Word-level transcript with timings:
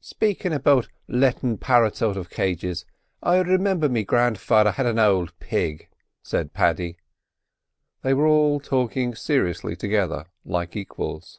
"Spakin' 0.00 0.54
about 0.54 0.88
lettin' 1.08 1.58
par'ts 1.58 2.00
out 2.00 2.16
of 2.16 2.30
cages, 2.30 2.86
I 3.22 3.36
remimber 3.42 3.86
me 3.90 4.02
grandfather 4.02 4.70
had 4.70 4.86
an 4.86 4.98
ould 4.98 5.38
pig," 5.40 5.88
said 6.22 6.54
Paddy 6.54 6.96
(they 8.00 8.14
were 8.14 8.26
all 8.26 8.60
talking 8.60 9.14
seriously 9.14 9.76
together 9.76 10.24
like 10.42 10.74
equals). 10.74 11.38